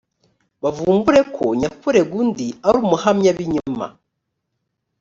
bavumbure 0.63 1.21
ko 1.35 1.45
nyakurega 1.59 2.13
undi 2.21 2.47
ari 2.67 2.77
umuhamyabinyoma, 2.85 3.87